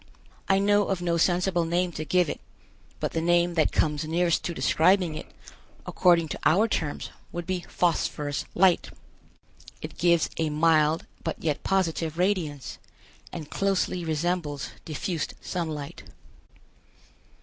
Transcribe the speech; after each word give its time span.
I 0.49 0.57
know 0.57 0.87
of 0.87 0.99
no 1.03 1.17
sensible 1.17 1.63
name 1.63 1.91
to 1.91 2.03
give 2.03 2.27
it, 2.27 2.41
but 2.99 3.11
the 3.11 3.21
name 3.21 3.53
that 3.53 3.71
comes 3.71 4.03
nearest 4.03 4.43
to 4.45 4.53
describing 4.55 5.13
it, 5.13 5.27
according 5.85 6.27
to 6.29 6.39
our 6.43 6.67
terms, 6.67 7.11
would 7.31 7.45
be 7.45 7.67
Phosphorous 7.69 8.45
Light. 8.55 8.89
It 9.79 9.99
gives 9.99 10.31
a 10.39 10.49
mild 10.49 11.05
but 11.23 11.35
yet 11.37 11.61
positive 11.63 12.17
radiance, 12.17 12.79
and 13.31 13.51
closely 13.51 14.03
resembles 14.03 14.69
diffused 14.85 15.35
sunlight. 15.39 16.01